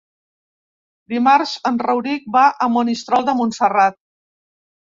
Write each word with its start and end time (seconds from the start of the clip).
Dimarts 1.13 1.53
en 1.71 1.77
Rauric 1.87 2.25
va 2.39 2.47
a 2.67 2.71
Monistrol 2.79 3.29
de 3.29 3.37
Montserrat. 3.43 4.01